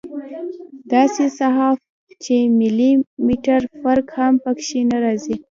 داسې 0.91 1.23
صاف 1.39 1.75
چې 2.23 2.35
ملي 2.59 2.91
مټر 3.25 3.61
فرق 3.81 4.07
هم 4.17 4.33
پکښې 4.43 4.81
نه 4.91 4.97
رځي. 5.03 5.35